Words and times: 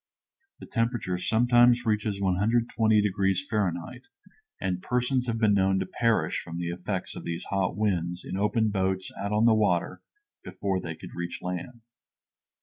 The 0.57 0.65
temperature 0.65 1.19
sometimes 1.19 1.85
reaches 1.85 2.19
120 2.19 3.01
degrees 3.03 3.45
Fahrenheit, 3.47 4.07
and 4.59 4.81
persons 4.81 5.27
have 5.27 5.37
been 5.37 5.53
known 5.53 5.77
to 5.77 5.85
perish 5.85 6.41
from 6.41 6.57
the 6.57 6.69
effects 6.71 7.15
of 7.15 7.23
these 7.23 7.43
hot 7.51 7.77
winds 7.77 8.25
in 8.25 8.35
open 8.35 8.69
boats 8.69 9.11
out 9.21 9.31
on 9.31 9.45
the 9.45 9.53
water 9.53 10.01
before 10.43 10.79
they 10.79 10.95
could 10.95 11.13
reach 11.13 11.43
land. 11.43 11.81